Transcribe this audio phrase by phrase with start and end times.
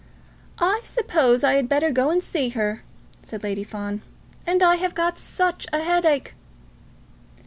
[0.57, 2.81] "I suppose I had better go and see her,"
[3.21, 4.01] said Lady Fawn,
[4.47, 6.33] "and I have got such a headache."